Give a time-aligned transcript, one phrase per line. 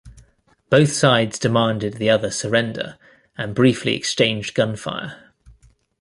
[0.71, 2.97] Both sides demanded the other surrender,
[3.37, 5.31] and briefly exchanged gunfire.